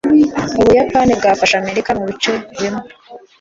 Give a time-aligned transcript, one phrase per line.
[0.59, 2.85] ubuyapani bwafashe amerika mubice bimwe